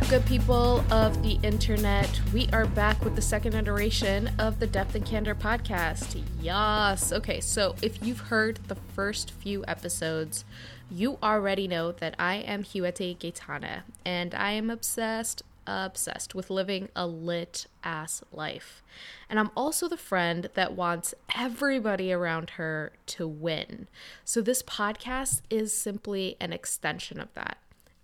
[0.00, 2.20] up, good people of the internet?
[2.32, 6.22] We are back with the second iteration of the Depth and Candor podcast.
[6.40, 7.12] Yes.
[7.12, 10.44] Okay, so if you've heard the first few episodes,
[10.90, 16.88] you already know that I am Huete Gaetana, and I am obsessed, obsessed with living
[16.94, 18.82] a lit ass life.
[19.28, 23.88] And I'm also the friend that wants everybody around her to win.
[24.24, 27.58] So this podcast is simply an extension of that.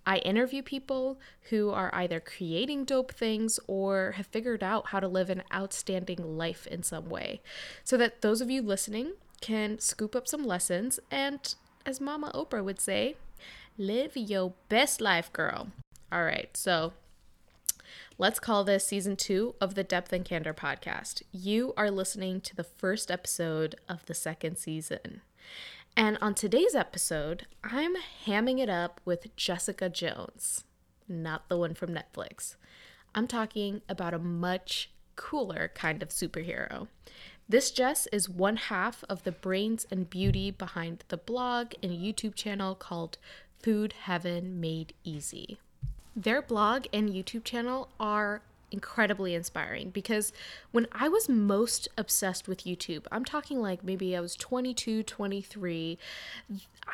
[0.07, 1.19] I interview people
[1.49, 6.37] who are either creating dope things or have figured out how to live an outstanding
[6.37, 7.41] life in some way,
[7.83, 12.63] so that those of you listening can scoop up some lessons and, as Mama Oprah
[12.63, 13.17] would say,
[13.77, 15.71] live your best life, girl.
[16.09, 16.93] All right, so
[18.17, 21.21] let's call this season two of the Depth and Candor podcast.
[21.33, 25.19] You are listening to the first episode of the second season.
[25.97, 27.95] And on today's episode, I'm
[28.27, 30.63] hamming it up with Jessica Jones,
[31.07, 32.55] not the one from Netflix.
[33.15, 36.87] I'm talking about a much cooler kind of superhero.
[37.49, 42.35] This Jess is one half of the brains and beauty behind the blog and YouTube
[42.35, 43.17] channel called
[43.63, 45.57] Food Heaven Made Easy.
[46.15, 50.33] Their blog and YouTube channel are incredibly inspiring because
[50.71, 55.97] when I was most obsessed with YouTube, I'm talking like maybe I was 22, 23,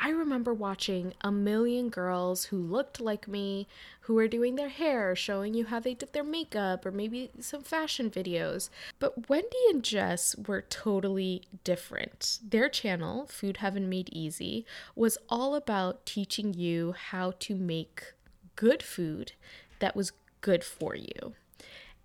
[0.00, 3.68] I remember watching a million girls who looked like me,
[4.00, 7.62] who were doing their hair, showing you how they did their makeup, or maybe some
[7.62, 8.70] fashion videos.
[8.98, 12.40] But Wendy and Jess were totally different.
[12.46, 14.66] Their channel, Food Heaven Made Easy,
[14.96, 18.14] was all about teaching you how to make
[18.56, 19.32] good food
[19.78, 21.34] that was good for you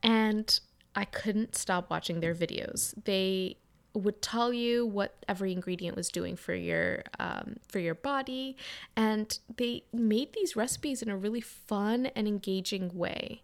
[0.03, 0.59] and
[0.95, 2.93] I couldn't stop watching their videos.
[3.03, 3.57] They
[3.93, 8.55] would tell you what every ingredient was doing for your um, for your body,
[8.95, 13.41] and they made these recipes in a really fun and engaging way.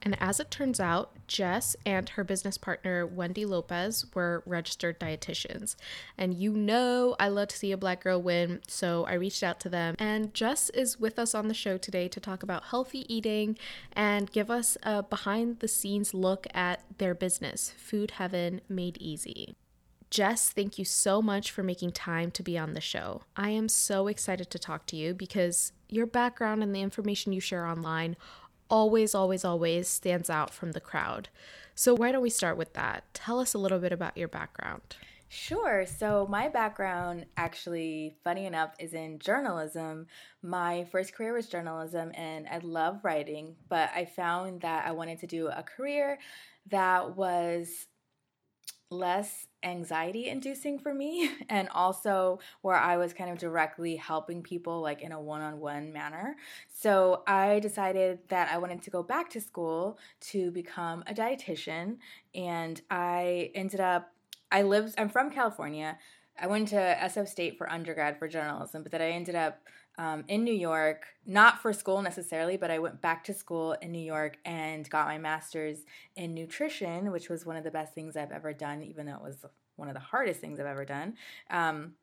[0.00, 5.76] And as it turns out, Jess and her business partner, Wendy Lopez, were registered dietitians.
[6.18, 9.58] And you know, I love to see a black girl win, so I reached out
[9.60, 9.94] to them.
[9.98, 13.56] And Jess is with us on the show today to talk about healthy eating
[13.94, 19.54] and give us a behind the scenes look at their business, Food Heaven Made Easy.
[20.12, 23.22] Jess, thank you so much for making time to be on the show.
[23.34, 27.40] I am so excited to talk to you because your background and the information you
[27.40, 28.16] share online
[28.72, 31.28] always, always, always stands out from the crowd.
[31.74, 33.04] So, why don't we start with that?
[33.14, 34.96] Tell us a little bit about your background.
[35.28, 35.86] Sure.
[35.86, 40.06] So, my background, actually, funny enough, is in journalism.
[40.42, 45.20] My first career was journalism, and I love writing, but I found that I wanted
[45.20, 46.18] to do a career
[46.70, 47.86] that was
[48.92, 54.80] less anxiety inducing for me and also where I was kind of directly helping people
[54.80, 56.36] like in a one-on-one manner.
[56.68, 59.98] So I decided that I wanted to go back to school
[60.32, 61.98] to become a dietitian
[62.34, 64.12] and I ended up
[64.50, 65.98] I lived I'm from California.
[66.38, 69.60] I went to SF State for undergrad for journalism, but then I ended up
[69.98, 73.92] um, in New York, not for school necessarily, but I went back to school in
[73.92, 75.78] New York and got my master's
[76.16, 79.22] in nutrition, which was one of the best things I've ever done, even though it
[79.22, 79.44] was
[79.76, 81.14] one of the hardest things I've ever done.
[81.50, 81.94] Um,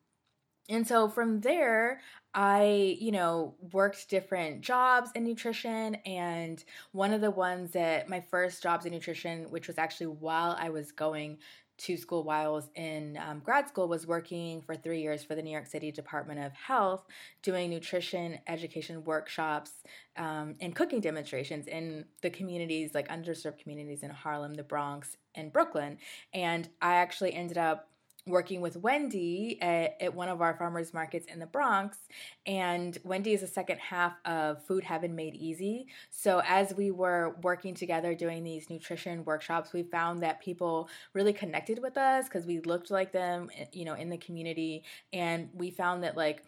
[0.68, 2.00] and so from there,
[2.32, 5.96] I, you know, worked different jobs in nutrition.
[6.06, 6.62] And
[6.92, 10.70] one of the ones that my first jobs in nutrition, which was actually while I
[10.70, 11.38] was going
[11.80, 15.34] to school while I was in um, grad school was working for three years for
[15.34, 17.04] the New York City Department of Health,
[17.42, 19.72] doing nutrition education workshops
[20.16, 25.52] um, and cooking demonstrations in the communities, like underserved communities in Harlem, the Bronx, and
[25.52, 25.98] Brooklyn.
[26.34, 27.89] And I actually ended up
[28.30, 31.98] working with Wendy at, at, one of our farmers markets in the Bronx.
[32.46, 35.86] And Wendy is the second half of Food Heaven Made Easy.
[36.10, 41.32] So as we were working together doing these nutrition workshops, we found that people really
[41.32, 44.84] connected with us because we looked like them, you know, in the community.
[45.12, 46.42] And we found that like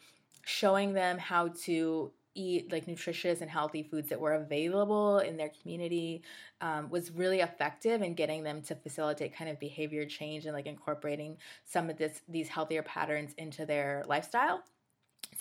[0.44, 5.50] showing them how to eat like nutritious and healthy foods that were available in their
[5.61, 6.23] community
[6.61, 10.67] um, was really effective in getting them to facilitate kind of behavior change and like
[10.67, 14.62] incorporating some of this these healthier patterns into their lifestyle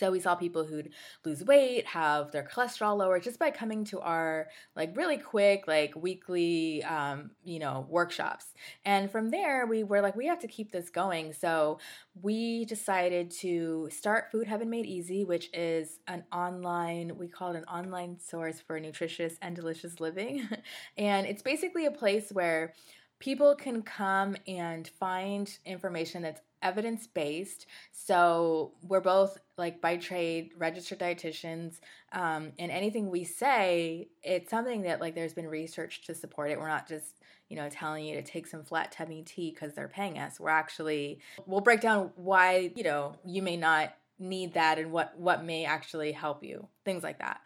[0.02, 0.90] so we saw people who'd
[1.24, 5.96] lose weight, have their cholesterol lower just by coming to our like really quick like
[5.96, 8.46] weekly um, you know workshops.
[8.84, 11.34] And from there we were like we have to keep this going.
[11.34, 11.78] So
[12.20, 17.58] we decided to start Food Heaven Made Easy, which is an online we call it
[17.58, 20.50] an online source for nutritious and delicious living.
[20.98, 22.74] and it's basically a place where
[23.20, 27.66] people can come and find information that's evidence based.
[27.92, 31.80] So we're both like by trade registered dietitians,
[32.12, 36.60] um, and anything we say, it's something that like there's been research to support it.
[36.60, 37.20] We're not just
[37.50, 40.40] you know telling you to take some flat tummy tea because they're paying us.
[40.40, 45.18] We're actually we'll break down why you know you may not need that and what
[45.18, 47.42] what may actually help you, things like that.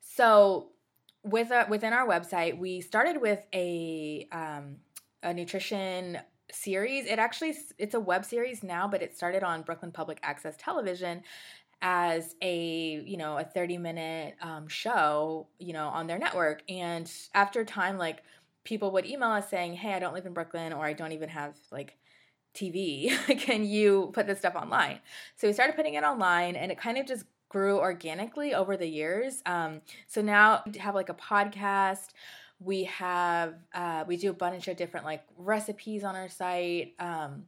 [0.00, 0.70] So
[1.22, 4.76] with a, within our website, we started with a um,
[5.22, 6.18] a nutrition
[6.54, 7.06] series.
[7.06, 11.22] It actually it's a web series now, but it started on Brooklyn Public Access Television
[11.82, 16.62] as a you know a 30 minute um, show you know on their network.
[16.68, 18.22] And after time like
[18.64, 21.28] people would email us saying hey i don't live in brooklyn or i don't even
[21.28, 21.98] have like
[22.54, 25.00] tv can you put this stuff online?
[25.36, 28.86] So we started putting it online and it kind of just grew organically over the
[28.86, 29.42] years.
[29.46, 32.08] Um, so now we have like a podcast
[32.64, 36.94] we have uh, we do a bunch of different like recipes on our site.
[36.98, 37.44] Um,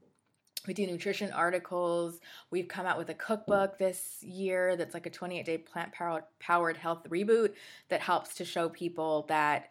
[0.67, 2.21] we do nutrition articles.
[2.51, 5.93] We've come out with a cookbook this year that's like a 28 day plant
[6.41, 7.53] powered health reboot
[7.89, 9.71] that helps to show people that,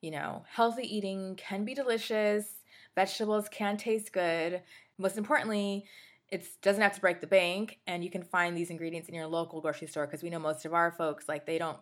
[0.00, 2.46] you know, healthy eating can be delicious,
[2.94, 4.62] vegetables can taste good.
[4.98, 5.84] Most importantly,
[6.28, 9.28] it doesn't have to break the bank, and you can find these ingredients in your
[9.28, 11.78] local grocery store because we know most of our folks like they don't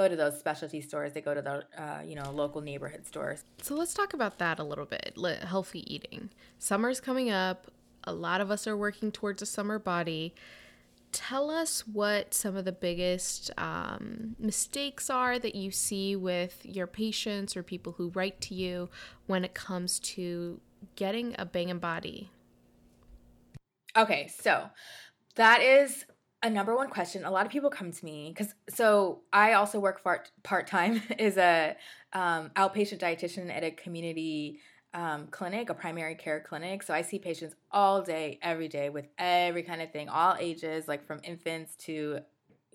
[0.00, 1.12] go to those specialty stores.
[1.12, 3.44] They go to the uh, you know local neighborhood stores.
[3.60, 5.14] So let's talk about that a little bit.
[5.42, 6.30] Healthy eating.
[6.58, 7.66] Summer's coming up.
[8.04, 10.34] A lot of us are working towards a summer body.
[11.12, 16.86] Tell us what some of the biggest um, mistakes are that you see with your
[16.86, 18.88] patients or people who write to you
[19.26, 20.60] when it comes to
[20.96, 22.30] getting a bang banging body.
[23.96, 24.70] Okay, so
[25.34, 26.06] that is
[26.42, 27.24] a number one question.
[27.24, 31.02] A lot of people come to me because so i also work part part time
[31.18, 31.76] is a
[32.12, 34.60] um, outpatient dietitian at a community
[34.92, 36.82] um, clinic a primary care clinic.
[36.82, 40.88] So i see patients all day every day with every kind of thing all ages
[40.88, 42.20] like from infants to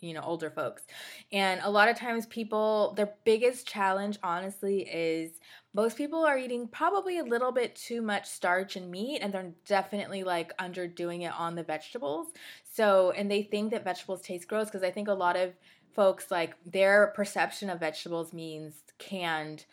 [0.02, 0.84] you know older folks.
[1.32, 5.40] And a lot of times people their biggest challenge honestly is
[5.74, 9.52] most people are eating probably a little bit too much starch and meat and they're
[9.66, 12.28] definitely like underdoing it on the vegetables.
[12.64, 15.54] So and they think that vegetables taste gross because i think a lot of
[15.96, 19.66] folks like their perception of vegetables means canned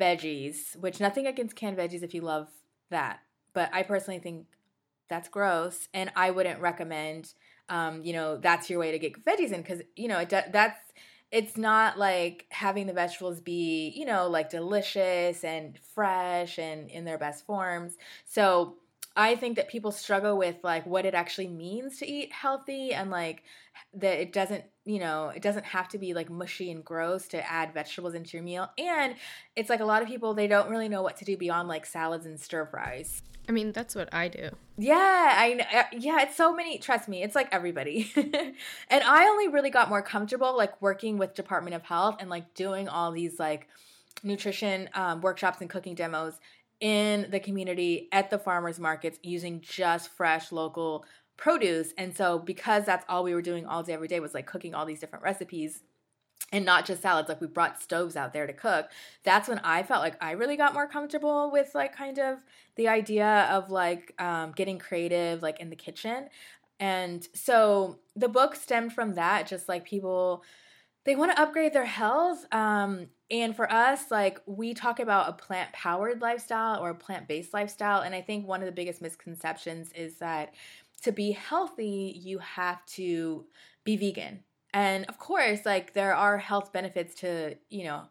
[0.00, 2.48] veggies which nothing against canned veggies if you love
[2.90, 3.18] that
[3.52, 4.46] but i personally think
[5.08, 7.34] that's gross and i wouldn't recommend
[7.68, 10.80] um, you know that's your way to get veggies in because you know it, that's
[11.30, 17.04] it's not like having the vegetables be, you know, like delicious and fresh and in
[17.04, 17.98] their best forms.
[18.24, 18.76] So
[19.14, 23.10] I think that people struggle with like what it actually means to eat healthy and
[23.10, 23.42] like
[23.94, 27.50] that it doesn't, you know, it doesn't have to be like mushy and gross to
[27.50, 28.70] add vegetables into your meal.
[28.78, 29.14] And
[29.56, 31.86] it's like a lot of people they don't really know what to do beyond like
[31.86, 33.22] salads and stir fries.
[33.48, 34.50] I mean, that's what I do.
[34.76, 38.12] Yeah, I uh, yeah, it's so many, trust me, it's like everybody.
[38.16, 42.52] and I only really got more comfortable like working with Department of Health and like
[42.54, 43.68] doing all these like
[44.22, 46.34] nutrition um, workshops and cooking demos
[46.80, 51.04] in the community at the farmers markets using just fresh local
[51.38, 51.94] produce.
[51.96, 54.74] And so because that's all we were doing all day every day was like cooking
[54.74, 55.80] all these different recipes
[56.52, 58.90] and not just salads like we brought stoves out there to cook
[59.22, 62.38] that's when i felt like i really got more comfortable with like kind of
[62.76, 66.28] the idea of like um, getting creative like in the kitchen
[66.80, 70.42] and so the book stemmed from that just like people
[71.04, 75.32] they want to upgrade their health um, and for us like we talk about a
[75.32, 79.02] plant powered lifestyle or a plant based lifestyle and i think one of the biggest
[79.02, 80.54] misconceptions is that
[81.02, 83.46] to be healthy you have to
[83.84, 84.42] be vegan
[84.74, 88.02] and of course, like there are health benefits to, you know,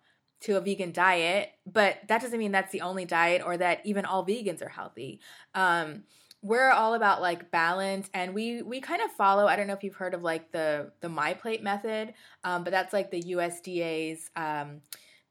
[0.41, 4.06] to a vegan diet, but that doesn't mean that's the only diet or that even
[4.06, 5.20] all vegans are healthy.
[5.56, 6.03] Um,
[6.44, 9.84] we're all about like balance and we we kind of follow i don't know if
[9.84, 12.13] you've heard of like the the my plate method
[12.44, 14.79] um, but that's like the usda's um,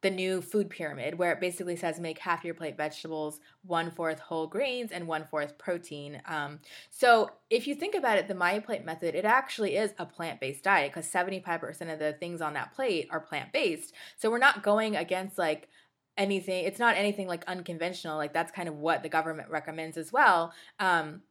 [0.06, 4.20] the new food pyramid where it basically says make half your plate vegetables, one fourth
[4.20, 6.22] whole grains, and one fourth protein.
[6.26, 6.60] Um,
[6.90, 10.38] so if you think about it, the My Plate method, it actually is a plant
[10.38, 13.94] based diet because 75% of the things on that plate are plant based.
[14.16, 15.68] So we're not going against like
[16.16, 18.16] anything, it's not anything like unconventional.
[18.16, 20.52] Like that's kind of what the government recommends as well.
[20.78, 21.22] Um,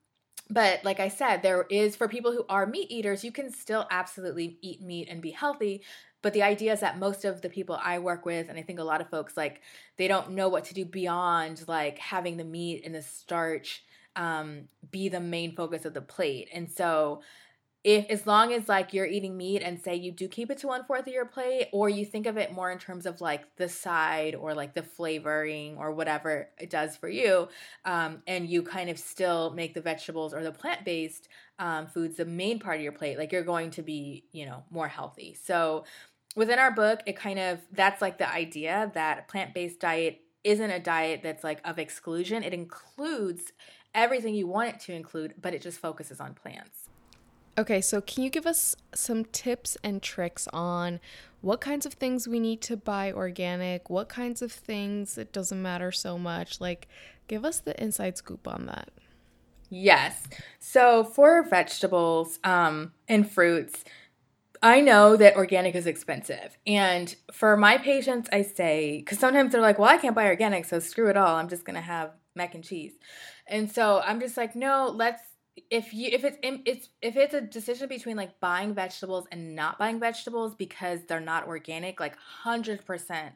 [0.50, 3.88] but like I said, there is for people who are meat eaters, you can still
[3.90, 5.82] absolutely eat meat and be healthy.
[6.26, 8.80] But the idea is that most of the people I work with, and I think
[8.80, 9.62] a lot of folks, like,
[9.98, 13.84] they don't know what to do beyond like having the meat and the starch
[14.16, 16.50] um, be the main focus of the plate.
[16.52, 17.22] And so,
[17.84, 20.66] if as long as like you're eating meat and say you do keep it to
[20.66, 23.44] one fourth of your plate or you think of it more in terms of like
[23.58, 27.48] the side or like the flavoring or whatever it does for you
[27.86, 31.28] um, and you kind of still make the vegetables or the plant-based
[31.60, 34.64] um, foods the main part of your plate like you're going to be you know
[34.72, 35.86] more healthy so
[36.36, 40.80] within our book it kind of that's like the idea that plant-based diet isn't a
[40.80, 43.52] diet that's like of exclusion it includes
[43.94, 46.90] everything you want it to include but it just focuses on plants
[47.58, 51.00] Okay, so can you give us some tips and tricks on
[51.40, 55.62] what kinds of things we need to buy organic, what kinds of things it doesn't
[55.62, 56.60] matter so much?
[56.60, 56.90] Like,
[57.28, 58.90] give us the inside scoop on that.
[59.70, 60.24] Yes.
[60.60, 63.86] So for vegetables um, and fruits,
[64.62, 66.58] I know that organic is expensive.
[66.66, 70.66] And for my patients, I say, because sometimes they're like, well, I can't buy organic,
[70.66, 71.36] so screw it all.
[71.36, 72.94] I'm just going to have mac and cheese.
[73.48, 75.22] And so I'm just like, no, let's
[75.72, 79.80] if you if it's it's if it's a decision between like buying vegetables and not
[79.80, 83.32] buying vegetables because they're not organic like 100%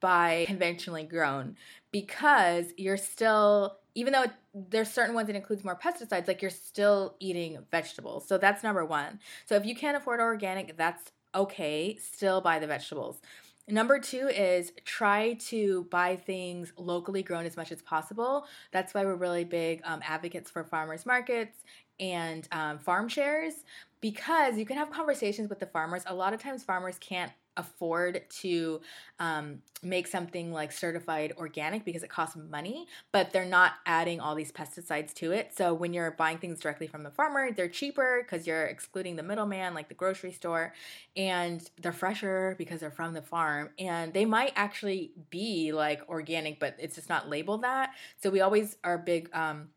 [0.00, 1.56] by conventionally grown
[1.90, 7.14] because you're still even though there's certain ones that includes more pesticides like you're still
[7.20, 12.40] eating vegetables so that's number one so if you can't afford organic that's okay still
[12.40, 13.20] buy the vegetables
[13.66, 18.46] Number two is try to buy things locally grown as much as possible.
[18.72, 21.64] That's why we're really big um, advocates for farmers markets
[21.98, 23.54] and um, farm shares
[24.02, 26.02] because you can have conversations with the farmers.
[26.06, 28.80] A lot of times, farmers can't afford to
[29.18, 34.34] um, make something like certified organic because it costs money, but they're not adding all
[34.34, 35.52] these pesticides to it.
[35.56, 39.22] So when you're buying things directly from the farmer, they're cheaper because you're excluding the
[39.22, 40.74] middleman, like the grocery store,
[41.16, 43.70] and they're fresher because they're from the farm.
[43.78, 47.90] And they might actually be like organic, but it's just not labeled that.
[48.22, 49.30] So we always are big.
[49.32, 49.68] Um,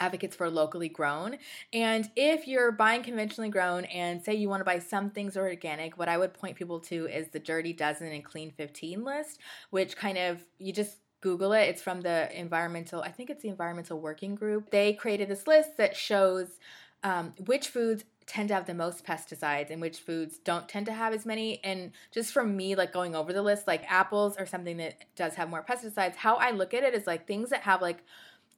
[0.00, 1.38] advocates for locally grown.
[1.72, 5.98] And if you're buying conventionally grown and say you want to buy some things organic,
[5.98, 9.96] what I would point people to is the Dirty Dozen and Clean 15 list, which
[9.96, 11.62] kind of you just Google it.
[11.62, 14.70] It's from the environmental, I think it's the environmental working group.
[14.70, 16.58] They created this list that shows
[17.02, 20.92] um, which foods tend to have the most pesticides and which foods don't tend to
[20.92, 24.46] have as many and just from me like going over the list like apples are
[24.46, 27.60] something that does have more pesticides how i look at it is like things that
[27.60, 28.02] have like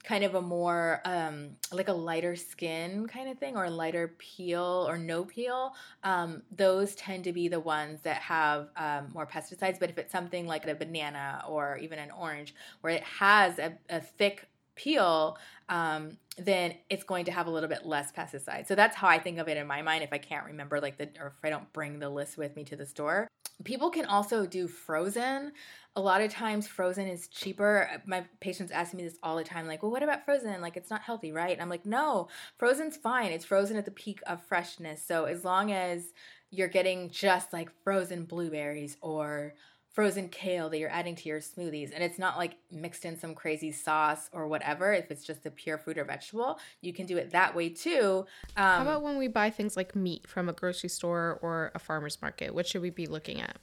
[0.07, 4.15] kind of a more um, like a lighter skin kind of thing or a lighter
[4.19, 9.27] peel or no peel um, those tend to be the ones that have um, more
[9.27, 9.81] pesticides.
[9.81, 13.77] But if it's something like a banana or even an orange where it has a,
[13.91, 15.37] a thick peel
[15.69, 19.19] um, then it's going to have a little bit less pesticides so that's how i
[19.19, 21.49] think of it in my mind if i can't remember like the or if i
[21.49, 23.27] don't bring the list with me to the store
[23.65, 25.53] people can also do frozen
[25.97, 28.03] a lot of times frozen is cheaper.
[28.05, 30.61] My patients ask me this all the time, like, well, what about frozen?
[30.61, 31.53] Like, it's not healthy, right?
[31.53, 33.33] And I'm like, no, frozen's fine.
[33.33, 35.03] It's frozen at the peak of freshness.
[35.03, 36.13] So as long as
[36.51, 39.55] you're getting just like frozen blueberries or
[39.97, 43.35] frozen kale that you're adding to your smoothies and it's not like mixed in some
[43.35, 47.17] crazy sauce or whatever if it's just a pure fruit or vegetable you can do
[47.17, 48.25] it that way too
[48.57, 51.79] um, how about when we buy things like meat from a grocery store or a
[51.79, 53.57] farmer's market what should we be looking at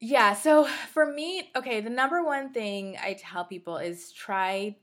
[0.00, 4.76] yeah, so for meat okay, the number one thing I tell people is try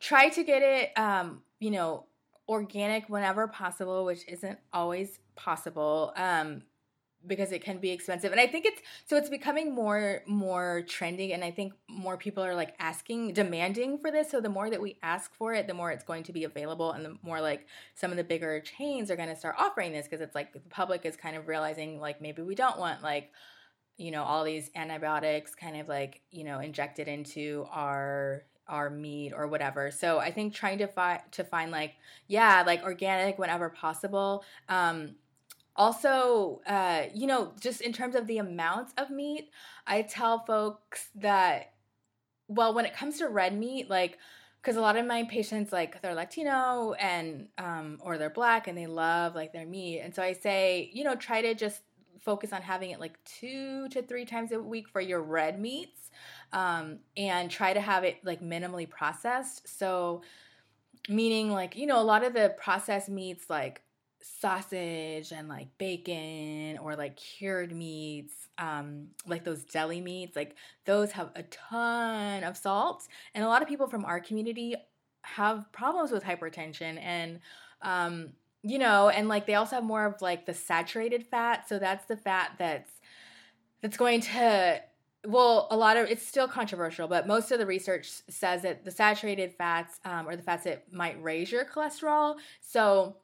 [0.00, 2.06] try to get it um, you know,
[2.48, 6.12] organic whenever possible, which isn't always possible.
[6.16, 6.62] Um
[7.26, 8.32] because it can be expensive.
[8.32, 12.42] And i think it's so it's becoming more more trendy and i think more people
[12.44, 14.30] are like asking demanding for this.
[14.30, 16.92] So the more that we ask for it the more it's going to be available
[16.92, 20.06] and the more like some of the bigger chains are going to start offering this
[20.06, 23.30] because it's like the public is kind of realizing like maybe we don't want like
[23.96, 29.32] you know all these antibiotics kind of like you know injected into our our meat
[29.36, 29.90] or whatever.
[29.90, 31.94] So i think trying to find to find like
[32.28, 34.44] yeah like organic whenever possible.
[34.68, 35.16] Um
[35.80, 39.50] also uh you know just in terms of the amounts of meat
[39.86, 41.72] i tell folks that
[42.48, 44.18] well when it comes to red meat like
[44.60, 48.76] because a lot of my patients like they're latino and um or they're black and
[48.76, 51.80] they love like their meat and so i say you know try to just
[52.20, 56.10] focus on having it like two to three times a week for your red meats
[56.52, 59.78] um, and try to have it like minimally processed.
[59.78, 60.22] So,
[61.08, 63.82] meaning like, you know, a lot of the processed meats like
[64.22, 71.12] sausage and like bacon or like cured meats, um, like those deli meats, like those
[71.12, 73.06] have a ton of salt.
[73.34, 74.76] And a lot of people from our community
[75.22, 77.40] have problems with hypertension and
[77.82, 78.30] um,
[78.62, 81.68] you know, and like they also have more of like the saturated fat.
[81.68, 82.90] So that's the fat that's
[83.80, 84.82] that's going to
[85.26, 88.90] well, a lot of it's still controversial, but most of the research says that the
[88.90, 92.36] saturated fats um, or the fats that might raise your cholesterol.
[92.60, 93.16] So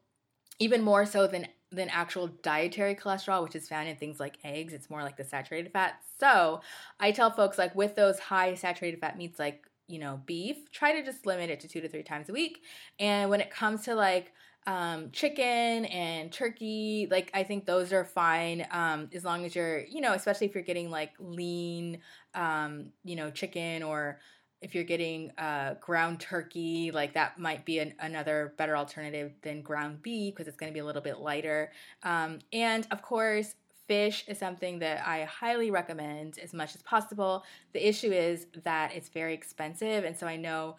[0.59, 4.73] even more so than than actual dietary cholesterol, which is found in things like eggs.
[4.73, 6.01] It's more like the saturated fat.
[6.19, 6.61] So
[7.01, 10.93] I tell folks like with those high saturated fat meats like, you know, beef, try
[10.93, 12.63] to just limit it to two to three times a week.
[12.99, 14.33] And when it comes to like
[14.67, 19.85] um, chicken and turkey, like I think those are fine um, as long as you're,
[19.85, 21.99] you know, especially if you're getting like lean,
[22.35, 24.21] um, you know, chicken or
[24.63, 29.63] if you're getting uh, ground turkey, like that might be an, another better alternative than
[29.63, 31.73] ground beef because it's going to be a little bit lighter.
[32.03, 33.55] Um, and of course,
[33.87, 37.45] fish is something that I highly recommend as much as possible.
[37.73, 40.05] The issue is that it's very expensive.
[40.05, 40.77] And so I know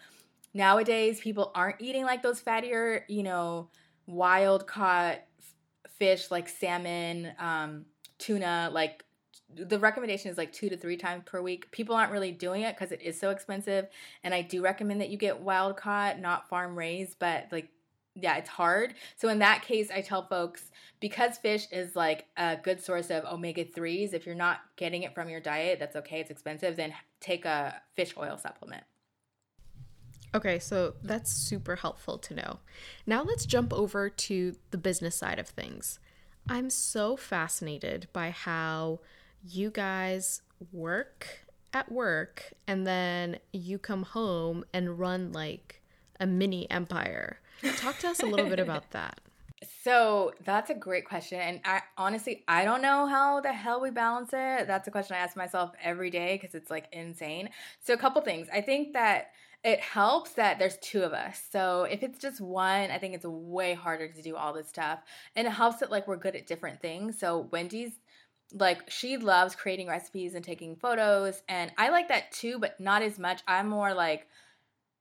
[0.53, 3.69] nowadays people aren't eating like those fattier, you know,
[4.07, 5.19] wild caught
[5.97, 7.85] fish like salmon, um,
[8.17, 9.03] tuna, like
[9.55, 11.71] the recommendation is like two to three times per week.
[11.71, 13.87] People aren't really doing it because it is so expensive.
[14.23, 17.69] And I do recommend that you get wild caught, not farm raised, but like,
[18.15, 18.95] yeah, it's hard.
[19.15, 23.23] So in that case, I tell folks because fish is like a good source of
[23.25, 26.93] omega 3s, if you're not getting it from your diet, that's okay, it's expensive, then
[27.21, 28.83] take a fish oil supplement.
[30.35, 32.59] Okay, so that's super helpful to know.
[33.05, 35.99] Now let's jump over to the business side of things.
[36.49, 38.99] I'm so fascinated by how
[39.49, 45.81] you guys work at work and then you come home and run like
[46.19, 47.39] a mini empire.
[47.77, 49.19] Talk to us a little bit about that.
[49.83, 51.39] So that's a great question.
[51.39, 54.67] And I honestly, I don't know how the hell we balance it.
[54.67, 57.49] That's a question I ask myself every day because it's like insane.
[57.79, 58.49] So, a couple things.
[58.53, 59.31] I think that
[59.63, 61.41] it helps that there's two of us.
[61.51, 64.99] So if it's just one, I think it's way harder to do all this stuff.
[65.35, 67.19] And it helps that like we're good at different things.
[67.19, 67.99] So Wendy's
[68.53, 73.01] like she loves creating recipes and taking photos and I like that too, but not
[73.01, 73.41] as much.
[73.47, 74.27] I'm more like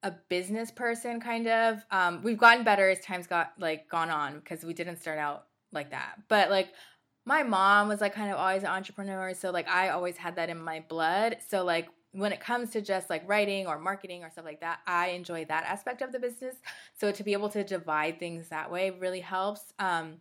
[0.03, 1.85] a business person kind of.
[1.91, 5.47] Um we've gotten better as time's got like gone on because we didn't start out
[5.73, 6.17] like that.
[6.29, 6.69] But like
[7.25, 10.49] my mom was like kind of always an entrepreneur, so like I always had that
[10.49, 11.38] in my blood.
[11.49, 14.79] So like when it comes to just like writing or marketing or stuff like that,
[14.87, 16.57] I enjoy that aspect of the business.
[16.95, 19.75] So to be able to divide things that way really helps.
[19.79, 20.15] Um,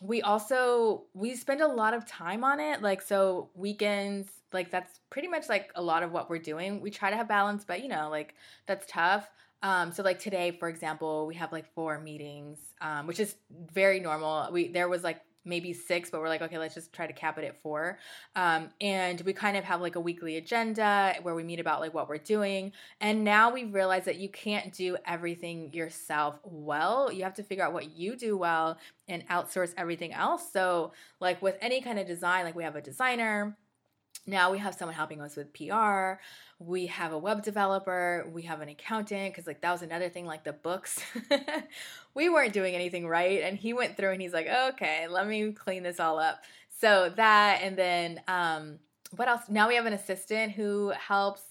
[0.00, 2.82] we also we spend a lot of time on it.
[2.82, 6.80] Like so weekends, like that's pretty much like a lot of what we're doing.
[6.80, 8.34] We try to have balance, but you know, like
[8.66, 9.28] that's tough.
[9.62, 13.36] Um, so like today, for example, we have like four meetings, um, which is
[13.72, 14.50] very normal.
[14.52, 17.38] We there was like maybe six, but we're like, okay, let's just try to cap
[17.38, 17.98] it at four.
[18.36, 21.94] Um, and we kind of have like a weekly agenda where we meet about like
[21.94, 22.72] what we're doing.
[23.00, 27.12] And now we realize that you can't do everything yourself well.
[27.12, 28.78] You have to figure out what you do well
[29.08, 30.50] and outsource everything else.
[30.52, 33.56] So, like with any kind of design, like we have a designer.
[34.26, 36.20] Now we have someone helping us with PR
[36.58, 40.26] we have a web developer, we have an accountant, because like that was another thing,
[40.26, 41.00] like the books.
[42.14, 43.42] we weren't doing anything right.
[43.42, 46.42] And he went through and he's like, okay, let me clean this all up.
[46.80, 48.78] So that, and then um,
[49.16, 49.42] what else?
[49.48, 51.42] Now we have an assistant who helps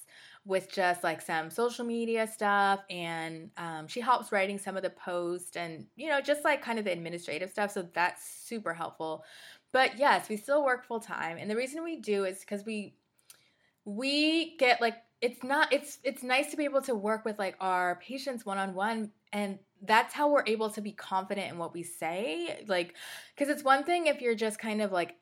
[0.45, 4.89] with just like some social media stuff and um, she helps writing some of the
[4.89, 9.23] posts and you know just like kind of the administrative stuff so that's super helpful
[9.73, 12.95] but yes we still work full time and the reason we do is because we
[13.83, 17.57] we get like it's not it's it's nice to be able to work with like
[17.59, 21.73] our patients one on one and that's how we're able to be confident in what
[21.73, 22.95] we say like
[23.36, 25.17] cuz it's one thing if you're just kind of like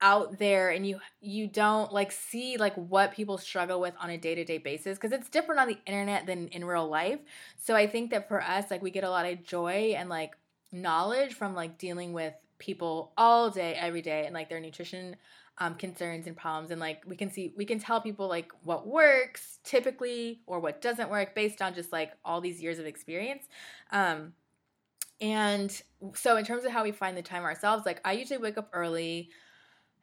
[0.00, 4.16] out there and you you don't like see like what people struggle with on a
[4.16, 7.18] day-to-day basis because it's different on the internet than in real life.
[7.56, 10.36] So i think that for us like we get a lot of joy and like
[10.70, 15.16] knowledge from like dealing with people all day every day and like their nutrition
[15.58, 18.86] um, concerns and problems and like we can see we can tell people like what
[18.86, 23.44] works typically or what doesn't work based on just like all these years of experience.
[23.90, 24.34] Um,
[25.20, 25.82] and
[26.14, 28.68] so in terms of how we find the time ourselves like i usually wake up
[28.72, 29.30] early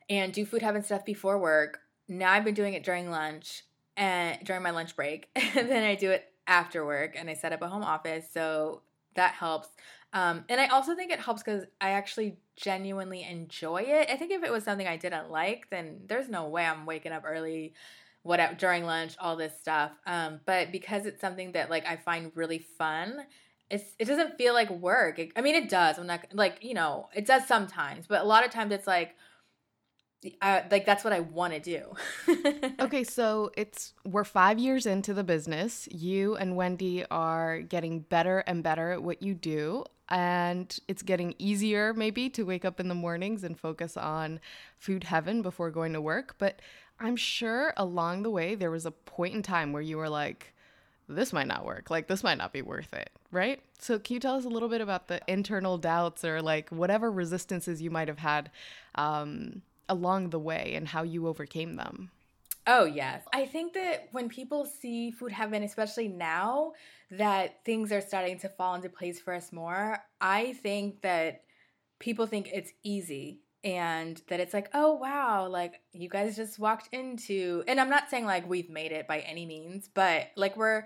[0.09, 1.79] and do food heaven stuff before work.
[2.07, 3.63] Now i've been doing it during lunch
[3.95, 7.53] and during my lunch break and then i do it after work and i set
[7.53, 8.81] up a home office so
[9.15, 9.69] that helps
[10.15, 14.09] um, and I also think it helps because I actually genuinely enjoy it.
[14.09, 17.11] I think if it was something I didn't like, then there's no way I'm waking
[17.11, 17.73] up early,
[18.23, 19.91] whatever during lunch, all this stuff.
[20.07, 23.25] Um, but because it's something that like I find really fun,
[23.69, 25.19] it's it doesn't feel like work.
[25.19, 25.97] It, I mean, it does.
[25.99, 29.17] I'm not like you know, it does sometimes, but a lot of times it's like
[30.41, 32.71] I, like that's what I want to do.
[32.79, 35.87] okay, so it's we're 5 years into the business.
[35.91, 41.33] You and Wendy are getting better and better at what you do and it's getting
[41.39, 44.39] easier maybe to wake up in the mornings and focus on
[44.77, 46.61] food heaven before going to work, but
[46.99, 50.53] I'm sure along the way there was a point in time where you were like
[51.07, 51.89] this might not work.
[51.89, 53.61] Like, this might not be worth it, right?
[53.79, 57.11] So, can you tell us a little bit about the internal doubts or like whatever
[57.11, 58.49] resistances you might have had
[58.95, 62.11] um, along the way and how you overcame them?
[62.67, 63.23] Oh, yes.
[63.31, 66.73] I think that when people see Food Heaven, especially now
[67.11, 71.43] that things are starting to fall into place for us more, I think that
[71.99, 76.89] people think it's easy and that it's like, oh, wow, like you guys just walked
[76.91, 80.85] into, and I'm not saying like we've made it by any means, but like we're,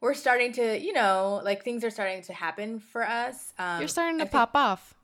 [0.00, 3.52] we're starting to, you know, like things are starting to happen for us.
[3.58, 4.94] Um, You're starting to pop off.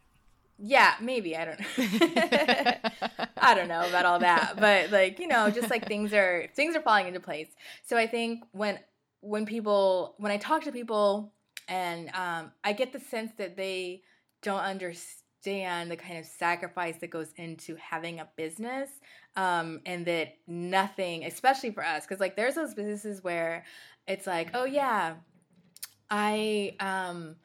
[0.58, 1.36] Yeah, maybe.
[1.36, 1.66] I don't know.
[3.40, 6.74] I don't know about all that, but like, you know, just like things are things
[6.74, 7.48] are falling into place.
[7.86, 8.78] So I think when
[9.20, 11.32] when people when I talk to people
[11.68, 14.02] and um I get the sense that they
[14.42, 18.90] don't understand the kind of sacrifice that goes into having a business
[19.36, 23.64] um and that nothing, especially for us cuz like there's those businesses where
[24.08, 25.14] it's like, "Oh yeah,
[26.10, 27.36] I um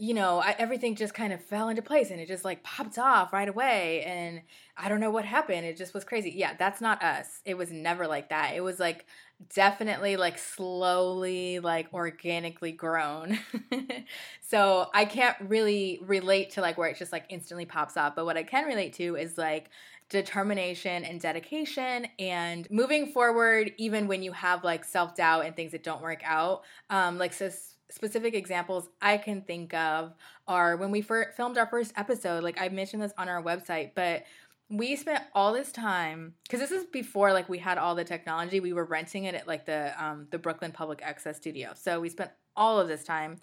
[0.00, 2.98] you know, I, everything just kind of fell into place and it just like popped
[2.98, 4.04] off right away.
[4.04, 4.42] And
[4.76, 5.66] I don't know what happened.
[5.66, 6.30] It just was crazy.
[6.30, 7.40] Yeah, that's not us.
[7.44, 8.54] It was never like that.
[8.54, 9.06] It was like
[9.52, 13.40] definitely like slowly, like organically grown.
[14.40, 18.14] so I can't really relate to like where it just like instantly pops up.
[18.14, 19.68] But what I can relate to is like
[20.10, 25.82] determination and dedication and moving forward even when you have like self-doubt and things that
[25.82, 27.50] don't work out um like so
[27.90, 30.14] specific examples I can think of
[30.46, 32.42] are when we filmed our first episode.
[32.42, 34.24] Like I mentioned this on our website, but
[34.70, 38.60] we spent all this time because this is before like we had all the technology.
[38.60, 41.72] We were renting it at like the um, the Brooklyn Public Access Studio.
[41.74, 43.38] So we spent all of this time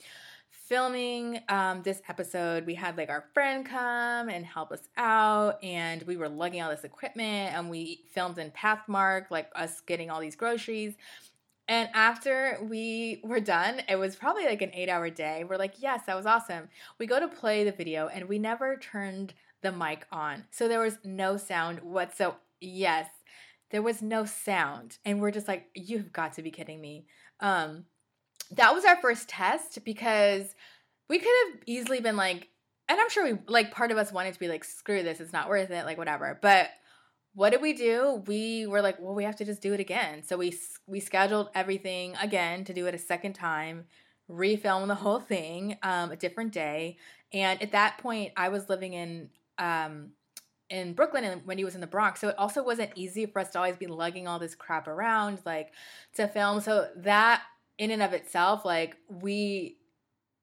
[0.49, 2.65] filming um, this episode.
[2.65, 6.69] We had like our friend come and help us out, and we were lugging all
[6.69, 10.95] this equipment, and we filmed in Pathmark, like us getting all these groceries.
[11.67, 15.43] And after we were done, it was probably like an eight hour day.
[15.43, 16.69] We're like, yes, that was awesome.
[16.99, 20.43] We go to play the video and we never turned the mic on.
[20.51, 22.37] So there was no sound whatsoever.
[22.61, 23.09] Yes,
[23.71, 24.99] there was no sound.
[25.05, 27.07] And we're just like, you've got to be kidding me.
[27.39, 27.85] Um,
[28.51, 30.53] that was our first test because
[31.09, 32.49] we could have easily been like,
[32.87, 35.33] and I'm sure we like part of us wanted to be like, screw this, it's
[35.33, 36.37] not worth it, like whatever.
[36.39, 36.69] But
[37.35, 38.23] what did we do?
[38.25, 40.23] We were like, well, we have to just do it again.
[40.23, 43.85] So we we scheduled everything again to do it a second time,
[44.31, 46.97] refilm the whole thing, um, a different day.
[47.33, 50.11] And at that point, I was living in um,
[50.69, 52.21] in Brooklyn and Wendy was in the Bronx.
[52.21, 55.39] So it also wasn't easy for us to always be lugging all this crap around,
[55.45, 55.73] like
[56.15, 56.61] to film.
[56.61, 57.43] So that
[57.77, 59.77] in and of itself, like we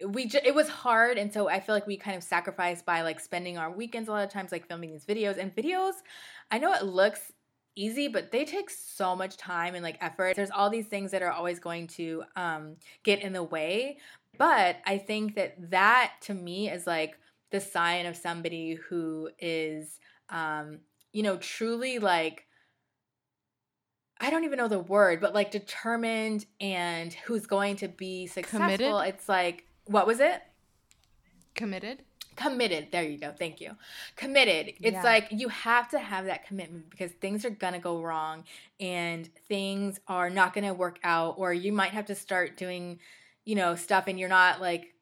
[0.08, 3.02] we j- it was hard and so i feel like we kind of sacrificed by
[3.02, 5.94] like spending our weekends a lot of times like filming these videos and videos
[6.50, 7.32] i know it looks
[7.74, 11.22] easy but they take so much time and like effort there's all these things that
[11.22, 13.96] are always going to um get in the way
[14.36, 17.18] but i think that that to me is like
[17.50, 20.80] the sign of somebody who is um
[21.12, 22.46] you know truly like
[24.22, 28.60] I don't even know the word, but like determined and who's going to be successful.
[28.60, 29.14] Committed?
[29.14, 30.42] It's like what was it?
[31.54, 32.02] Committed.
[32.34, 32.88] Committed.
[32.90, 33.32] There you go.
[33.38, 33.76] Thank you.
[34.16, 34.74] Committed.
[34.80, 35.02] It's yeah.
[35.02, 38.44] like you have to have that commitment because things are going to go wrong
[38.80, 43.00] and things are not going to work out, or you might have to start doing,
[43.44, 44.92] you know, stuff and you're not like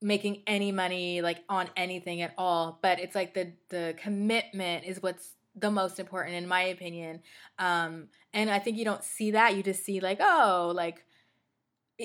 [0.00, 5.02] making any money like on anything at all but it's like the the commitment is
[5.02, 7.20] what's the most important in my opinion
[7.58, 11.04] um and i think you don't see that you just see like oh like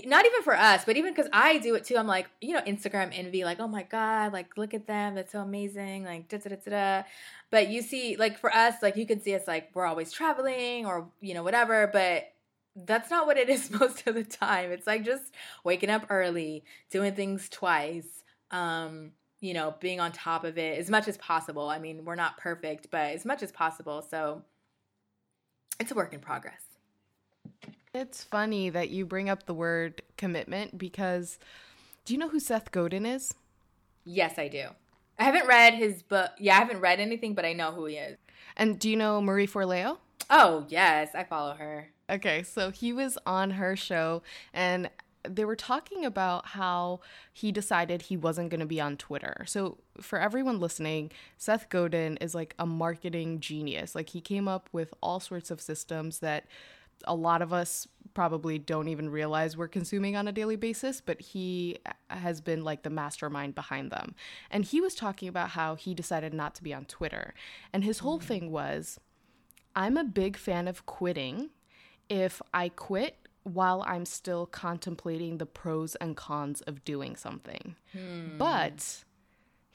[0.06, 1.98] not even for us, but even because I do it too.
[1.98, 5.14] I'm like, you know, Instagram envy, like, oh my God, like, look at them.
[5.16, 6.04] That's so amazing.
[6.04, 7.08] Like, da da da da.
[7.52, 10.88] But you see, like, for us, like, you can see us, like, we're always traveling
[10.88, 11.88] or, you know, whatever.
[11.94, 12.34] But
[12.76, 14.72] that's not what it is most of the time.
[14.72, 20.44] It's like just waking up early, doing things twice, um, you know, being on top
[20.44, 21.70] of it as much as possible.
[21.70, 24.02] I mean, we're not perfect, but as much as possible.
[24.10, 24.44] So
[25.80, 26.73] it's a work in progress.
[27.94, 31.38] It's funny that you bring up the word commitment because
[32.06, 33.36] do you know who Seth Godin is?
[34.04, 34.70] Yes, I do.
[35.20, 36.32] I haven't read his book.
[36.40, 38.18] Yeah, I haven't read anything, but I know who he is.
[38.58, 39.98] And do you know Marie Forleo?
[40.30, 41.90] Oh, yes, I follow her.
[42.10, 44.90] Okay, so he was on her show and
[45.28, 47.00] they were talking about how
[47.32, 49.46] he decided he wasn't going to be on Twitter.
[49.48, 53.96] So, for everyone listening, Seth Godin is like a marketing genius.
[53.96, 56.46] Like, he came up with all sorts of systems that
[57.06, 61.20] a lot of us probably don't even realize we're consuming on a daily basis, but
[61.20, 61.80] he
[62.10, 64.16] has been like the mastermind behind them.
[64.52, 67.34] And he was talking about how he decided not to be on Twitter.
[67.72, 68.28] And his whole mm-hmm.
[68.28, 69.00] thing was
[69.76, 71.50] I'm a big fan of quitting
[72.10, 77.76] if I quit while I'm still contemplating the pros and cons of doing something.
[77.92, 78.38] Hmm.
[78.38, 79.04] But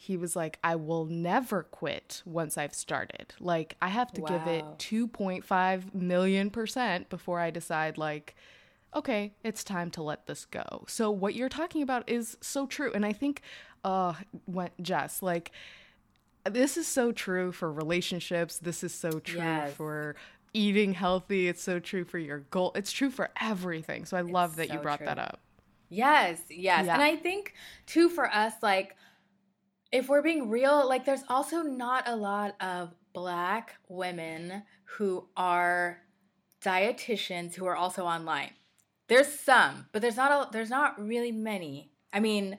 [0.00, 3.34] he was like, I will never quit once I've started.
[3.40, 4.28] Like, I have to wow.
[4.28, 8.36] give it 2.5 million percent before I decide, like,
[8.94, 10.84] okay, it's time to let this go.
[10.86, 12.92] So, what you're talking about is so true.
[12.94, 13.42] And I think,
[13.82, 15.50] uh, when, Jess, like,
[16.44, 18.58] this is so true for relationships.
[18.58, 19.74] This is so true yes.
[19.74, 20.14] for
[20.54, 21.48] eating healthy.
[21.48, 22.70] It's so true for your goal.
[22.76, 24.04] It's true for everything.
[24.04, 25.06] So, I it's love that so you brought true.
[25.06, 25.40] that up.
[25.90, 26.86] Yes, yes.
[26.86, 26.94] Yeah.
[26.94, 27.54] And I think,
[27.86, 28.94] too, for us, like,
[29.90, 36.02] if we're being real, like there's also not a lot of black women who are
[36.62, 38.50] dietitians who are also online.
[39.08, 41.90] There's some, but there's not a, there's not really many.
[42.12, 42.58] I mean,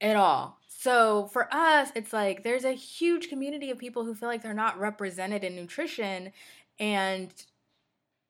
[0.00, 0.58] at all.
[0.66, 4.54] So for us, it's like there's a huge community of people who feel like they're
[4.54, 6.32] not represented in nutrition
[6.78, 7.32] and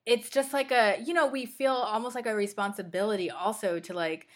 [0.05, 4.27] it's just like a, you know, we feel almost like a responsibility also to like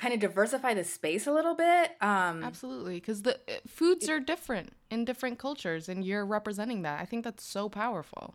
[0.00, 1.90] kind of diversify the space a little bit.
[2.00, 7.00] Um, Absolutely, because the uh, foods are different in different cultures, and you're representing that.
[7.00, 8.34] I think that's so powerful.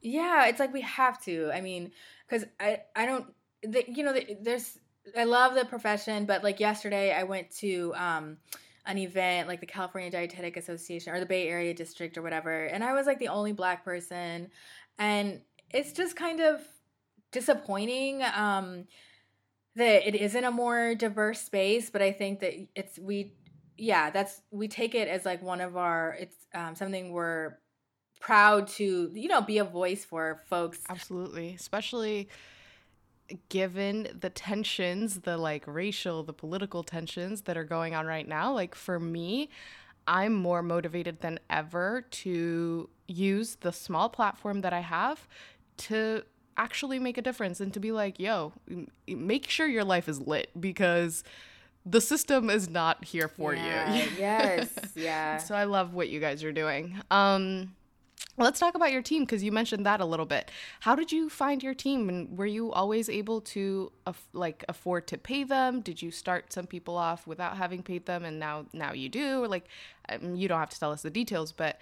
[0.00, 1.50] Yeah, it's like we have to.
[1.52, 1.92] I mean,
[2.26, 3.26] because I I don't,
[3.62, 4.78] the, you know, the, there's
[5.16, 8.38] I love the profession, but like yesterday I went to um,
[8.86, 12.82] an event like the California Dietetic Association or the Bay Area District or whatever, and
[12.82, 14.48] I was like the only black person,
[14.98, 16.62] and it's just kind of
[17.30, 18.22] disappointing.
[18.22, 18.86] Um,
[19.76, 23.34] that it isn't a more diverse space, but I think that it's we
[23.76, 27.58] yeah, that's we take it as like one of our it's um, something we're
[28.20, 30.80] proud to you know be a voice for folks.
[30.88, 32.28] Absolutely, especially
[33.48, 38.52] given the tensions, the like racial, the political tensions that are going on right now.
[38.52, 39.48] Like for me,
[40.06, 45.26] I'm more motivated than ever to use the small platform that I have
[45.76, 46.22] to
[46.56, 48.52] actually make a difference and to be like, yo,
[49.06, 51.24] make sure your life is lit because
[51.86, 54.10] the system is not here for yeah, you.
[54.18, 55.38] yes, yeah.
[55.38, 56.98] So I love what you guys are doing.
[57.10, 57.74] Um,
[58.38, 60.50] let's talk about your team because you mentioned that a little bit.
[60.80, 65.06] How did you find your team, and were you always able to af- like afford
[65.08, 65.80] to pay them?
[65.80, 69.46] Did you start some people off without having paid them, and now now you do?
[69.46, 69.68] Like,
[70.08, 71.78] I mean, you don't have to tell us the details, but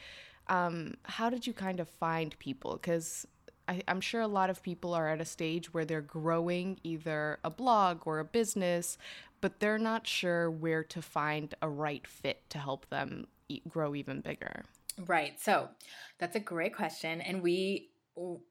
[0.48, 2.72] um, how did you kind of find people?
[2.72, 3.26] Because
[3.72, 7.38] I, am sure a lot of people are at a stage where they're growing either
[7.42, 8.98] a blog or a business,
[9.40, 13.94] but they're not sure where to find a right fit to help them eat, grow
[13.94, 14.64] even bigger.
[15.06, 15.40] Right.
[15.40, 15.70] So
[16.18, 17.20] that's a great question.
[17.20, 17.90] And we,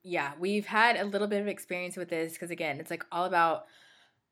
[0.04, 3.26] yeah, we've had a little bit of experience with this because, again, it's like all
[3.26, 3.66] about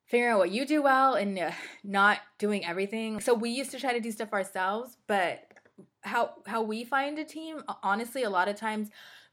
[0.06, 1.52] figuring out what you do well and uh,
[1.84, 3.20] not doing everything.
[3.20, 5.44] So we used to try to do stuff ourselves, but
[6.02, 8.90] how how we find a team honestly a lot of times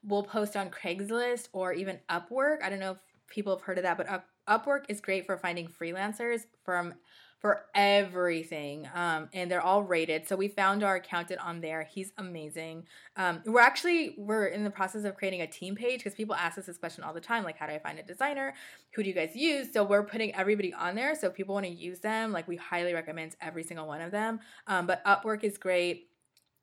[0.07, 2.63] we'll post on Craigslist or even Upwork.
[2.63, 5.37] I don't know if people have heard of that, but Up- Upwork is great for
[5.37, 6.95] finding freelancers from
[7.39, 10.27] for everything um, and they're all rated.
[10.27, 11.87] So we found our accountant on there.
[11.89, 12.87] He's amazing.
[13.17, 16.57] Um, we're actually we're in the process of creating a team page because people ask
[16.57, 18.55] us this question all the time like how do i find a designer?
[18.95, 19.73] Who do you guys use?
[19.73, 22.57] So we're putting everybody on there so if people want to use them like we
[22.57, 24.41] highly recommend every single one of them.
[24.67, 26.09] Um, but upwork is great.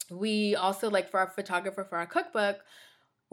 [0.09, 2.57] We also like for our photographer for our cookbook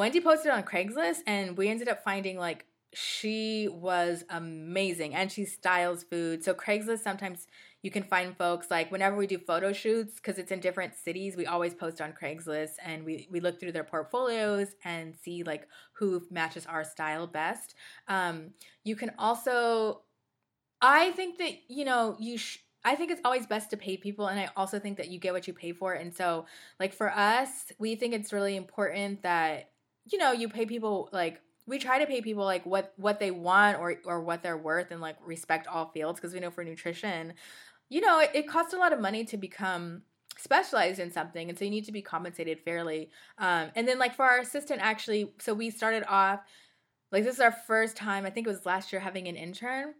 [0.00, 5.44] Wendy posted on Craigslist and we ended up finding like she was amazing and she
[5.44, 6.42] styles food.
[6.42, 7.46] So Craigslist sometimes
[7.82, 11.36] you can find folks like whenever we do photo shoots because it's in different cities,
[11.36, 15.68] we always post on Craigslist and we we look through their portfolios and see like
[15.92, 17.74] who matches our style best.
[18.08, 20.00] Um, you can also
[20.80, 24.28] I think that you know you sh- I think it's always best to pay people
[24.28, 26.46] and I also think that you get what you pay for and so
[26.78, 29.69] like for us, we think it's really important that
[30.10, 33.30] you know, you pay people like we try to pay people like what what they
[33.30, 36.64] want or or what they're worth and like respect all fields because we know for
[36.64, 37.34] nutrition,
[37.88, 40.02] you know, it, it costs a lot of money to become
[40.36, 43.10] specialized in something and so you need to be compensated fairly.
[43.38, 46.40] Um, and then like for our assistant actually so we started off
[47.12, 49.94] like this is our first time i think it was last year having an intern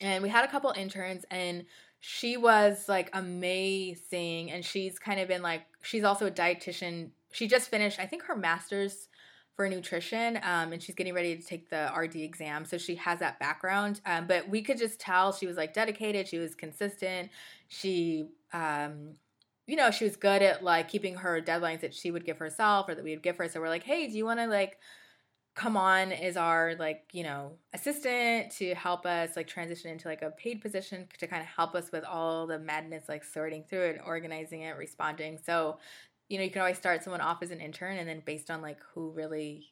[0.00, 1.64] and we had a couple interns and
[2.00, 7.10] she was like amazing and she's kind of been like she's also a dietitian.
[7.32, 9.08] She just finished i think her master's
[9.56, 12.64] for nutrition um, and she's getting ready to take the RD exam.
[12.64, 14.00] So she has that background.
[14.04, 17.30] Um, but we could just tell she was like dedicated, she was consistent.
[17.68, 19.14] She, um,
[19.66, 22.88] you know, she was good at like keeping her deadlines that she would give herself
[22.88, 23.48] or that we would give her.
[23.48, 24.78] So we're like, hey, do you want to like
[25.54, 30.22] come on as our like, you know, assistant to help us like transition into like
[30.22, 33.82] a paid position to kind of help us with all the madness, like sorting through
[33.82, 35.38] it, organizing it, responding.
[35.38, 35.78] So
[36.28, 38.62] you know, you can always start someone off as an intern and then based on
[38.62, 39.66] like who really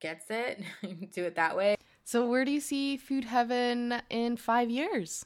[0.00, 0.62] gets it,
[1.12, 1.76] do it that way.
[2.04, 5.24] So, where do you see Food Heaven in five years?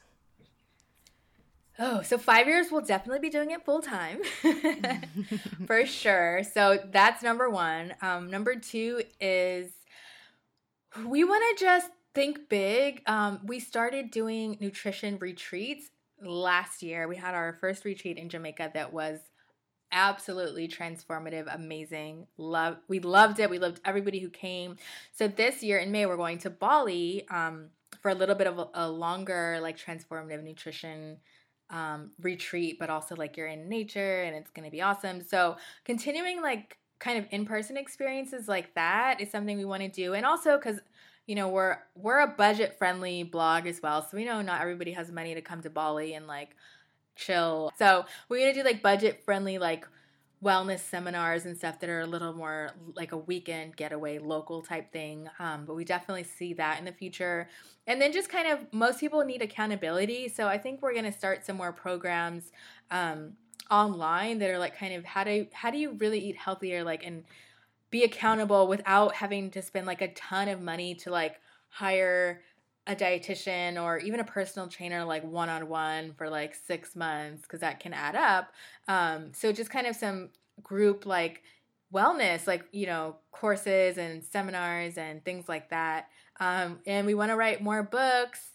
[1.77, 4.21] Oh, so five years we'll definitely be doing it full time
[5.67, 6.41] for sure.
[6.43, 7.93] So that's number one.
[8.01, 9.71] Um, number two is
[11.05, 13.01] we want to just think big.
[13.07, 15.89] Um, we started doing nutrition retreats
[16.21, 17.09] last year.
[17.09, 19.19] We had our first retreat in Jamaica that was
[19.91, 22.27] absolutely transformative, amazing.
[22.37, 23.49] Love we loved it.
[23.49, 24.77] We loved everybody who came.
[25.11, 27.67] So this year in May we're going to Bali um,
[28.01, 31.17] for a little bit of a, a longer like transformative nutrition
[31.69, 35.21] um, retreat, but also like you're in nature and it's going to be awesome.
[35.21, 40.13] So continuing like kind of in-person experiences like that is something we want to do.
[40.13, 40.79] And also cuz
[41.27, 44.03] you know, we're we're a budget-friendly blog as well.
[44.03, 46.55] So we know not everybody has money to come to Bali and like
[47.15, 47.71] chill.
[47.77, 49.87] So we're to do like budget-friendly like
[50.43, 54.91] wellness seminars and stuff that are a little more like a weekend getaway local type
[54.91, 57.47] thing um, but we definitely see that in the future
[57.87, 61.11] and then just kind of most people need accountability so i think we're going to
[61.11, 62.51] start some more programs
[62.91, 63.31] um,
[63.71, 67.03] online that are like kind of how do how do you really eat healthier like
[67.05, 67.23] and
[67.89, 72.41] be accountable without having to spend like a ton of money to like hire
[72.87, 77.41] a dietitian or even a personal trainer like one on one for like six months
[77.41, 78.51] because that can add up.
[78.87, 80.29] Um, so just kind of some
[80.61, 81.41] group like
[81.93, 86.09] wellness, like you know, courses and seminars and things like that.
[86.39, 88.51] Um, and we want to write more books.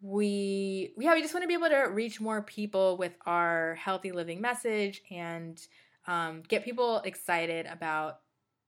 [0.00, 4.12] We yeah, we just want to be able to reach more people with our healthy
[4.12, 5.60] living message and
[6.06, 8.20] um, get people excited about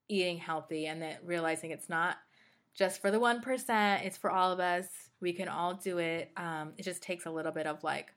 [0.09, 2.17] eating healthy and that realizing it's not
[2.75, 4.05] just for the 1%.
[4.05, 4.87] It's for all of us.
[5.21, 6.31] We can all do it.
[6.37, 8.13] Um, it just takes a little bit of like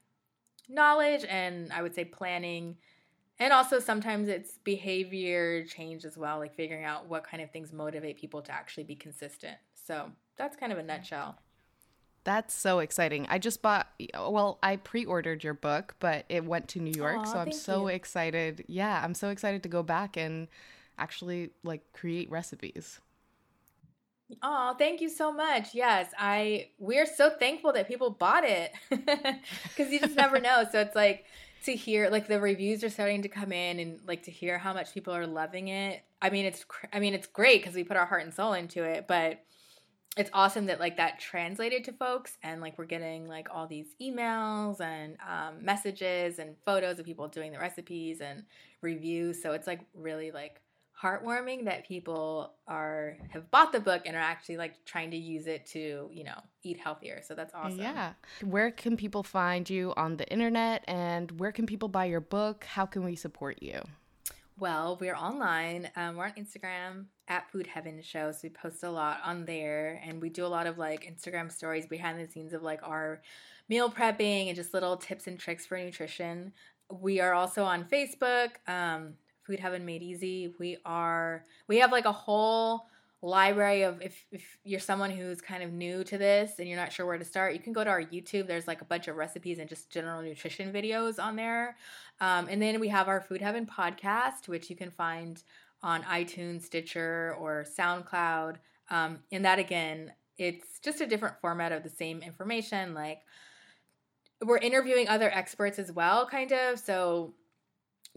[0.69, 2.77] knowledge and I would say planning.
[3.39, 7.71] And also sometimes it's behavior change as well, like figuring out what kind of things
[7.71, 9.57] motivate people to actually be consistent.
[9.75, 11.38] So that's kind of a nutshell.
[12.23, 13.25] That's so exciting.
[13.29, 17.19] I just bought, well, I pre ordered your book, but it went to New York.
[17.19, 17.95] Aww, so I'm so you.
[17.95, 18.65] excited.
[18.67, 20.49] Yeah, I'm so excited to go back and
[20.97, 22.99] actually like create recipes.
[24.41, 25.73] Oh, thank you so much.
[25.73, 30.65] Yes, I we're so thankful that people bought it because you just never know.
[30.71, 31.25] So it's like
[31.63, 34.73] to hear like the reviews are starting to come in and like to hear how
[34.73, 36.03] much people are loving it.
[36.21, 38.83] I mean, it's I mean it's great because we put our heart and soul into
[38.83, 39.39] it, but
[40.17, 43.87] it's awesome that like that translated to folks and like we're getting like all these
[44.01, 48.43] emails and um, messages and photos of people doing the recipes and
[48.81, 49.41] reviews.
[49.41, 50.59] So it's like really like
[51.01, 55.47] heartwarming that people are have bought the book and are actually like trying to use
[55.47, 57.21] it to you know eat healthier.
[57.23, 57.79] So that's awesome.
[57.79, 62.21] Yeah where can people find you on the internet and where can people buy your
[62.21, 62.63] book?
[62.65, 63.81] How can we support you?
[64.60, 65.89] Well we're online.
[65.95, 70.01] Um, we're on instagram at food heaven show so we post a lot on there
[70.05, 73.21] and we do a lot of like instagram stories behind the scenes of like our
[73.69, 76.53] meal prepping and just little tips and tricks for nutrition.
[76.89, 78.51] We are also on facebook.
[78.67, 79.15] Um,
[79.47, 80.53] Food Heaven Made Easy.
[80.60, 82.88] We are we have like a whole
[83.21, 86.91] library of if, if you're someone who's kind of new to this and you're not
[86.93, 88.45] sure where to start you can go to our youtube.
[88.45, 91.77] There's like a bunch of recipes and just general nutrition videos on there.
[92.21, 95.41] Um, and then we have our food heaven podcast which you can find
[95.81, 98.57] on itunes stitcher or soundcloud.
[98.91, 103.21] Um, and that again it's just a different format of the same information like
[104.45, 106.77] we're interviewing other experts as well kind of.
[106.77, 107.33] So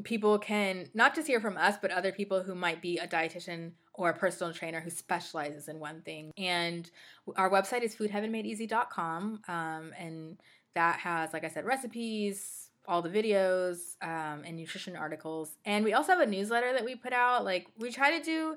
[0.04, 3.72] people can not just hear from us, but other people who might be a dietitian
[3.94, 6.32] or a personal trainer who specializes in one thing.
[6.38, 6.90] And
[7.36, 9.42] our website is foodheavenmadeeasy.com.
[9.48, 10.38] Um, and
[10.74, 15.56] that has, like I said, recipes, all the videos, um, and nutrition articles.
[15.64, 17.44] And we also have a newsletter that we put out.
[17.44, 18.56] Like we try to do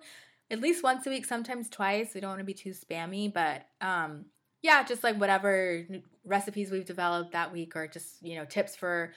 [0.50, 2.14] at least once a week, sometimes twice.
[2.14, 4.26] We don't want to be too spammy, but um,
[4.62, 5.86] yeah, just like whatever
[6.24, 9.12] recipes we've developed that week or just, you know, tips for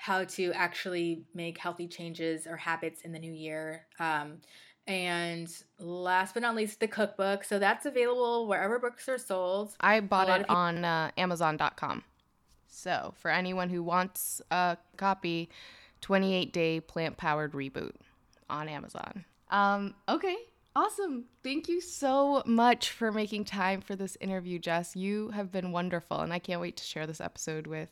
[0.00, 3.84] how to actually make healthy changes or habits in the new year.
[3.98, 4.38] Um,
[4.86, 5.46] and
[5.78, 7.44] last but not least, the cookbook.
[7.44, 9.74] So that's available wherever books are sold.
[9.78, 12.02] I bought it on uh, Amazon.com.
[12.66, 15.50] So for anyone who wants a copy,
[16.00, 17.92] 28 day plant powered reboot
[18.48, 19.26] on Amazon.
[19.50, 20.36] Um, okay,
[20.74, 21.24] awesome.
[21.44, 24.96] Thank you so much for making time for this interview, Jess.
[24.96, 27.90] You have been wonderful, and I can't wait to share this episode with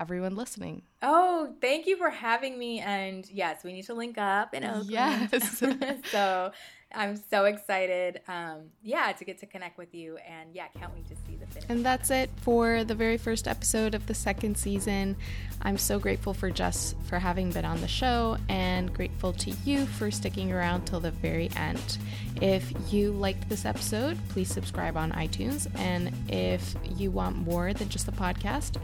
[0.00, 0.82] everyone listening.
[1.02, 2.80] Oh, thank you for having me.
[2.80, 4.90] And yes, we need to link up in Oakland.
[4.90, 5.62] Yes.
[6.10, 6.52] so
[6.92, 10.16] I'm so excited, um, yeah, to get to connect with you.
[10.26, 11.68] And yeah, can't wait to see the finish.
[11.68, 15.16] And that's it for the very first episode of the second season.
[15.62, 19.86] I'm so grateful for Jess for having been on the show and grateful to you
[19.86, 21.98] for sticking around till the very end.
[22.40, 25.68] If you liked this episode, please subscribe on iTunes.
[25.78, 28.78] And if you want more than just the podcast,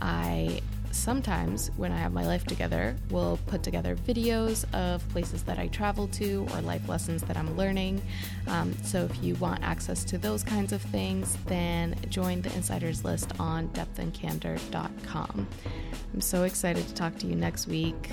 [0.00, 0.60] I
[0.92, 5.68] sometimes when I have my life together, will put together videos of places that I
[5.68, 8.02] travel to or life lessons that I'm learning.
[8.46, 13.04] Um, so if you want access to those kinds of things, then join the insiders
[13.04, 15.48] list on depthandcandor.com.
[16.14, 18.10] I'm so excited to talk to you next week.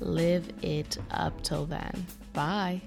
[0.00, 2.06] Live it up till then.
[2.32, 2.82] Bye.